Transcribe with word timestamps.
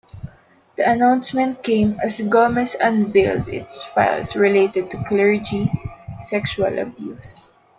The 0.77 0.89
announcement 0.89 1.61
came 1.61 1.99
as 2.03 2.19
Gomez 2.21 2.75
unveiled 2.81 3.47
its 3.47 3.83
files 3.83 4.35
related 4.35 4.89
to 4.89 5.03
clergy 5.03 5.71
sexual 6.19 6.79
abuse. 6.79 7.51